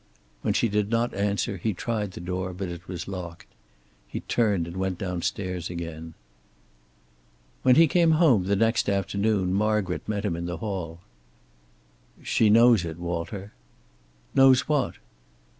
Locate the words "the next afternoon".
8.45-9.53